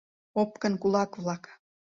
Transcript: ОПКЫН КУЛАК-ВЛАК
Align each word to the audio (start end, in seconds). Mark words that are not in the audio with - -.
ОПКЫН 0.41 0.73
КУЛАК-ВЛАК 0.81 1.43